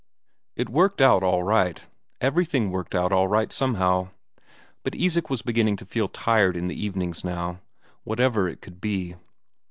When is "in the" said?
6.57-6.83